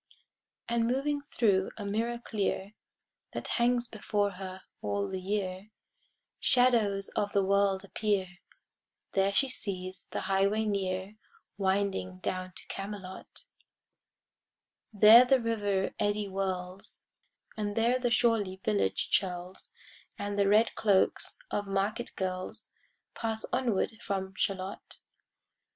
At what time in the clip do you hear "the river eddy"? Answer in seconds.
15.23-16.25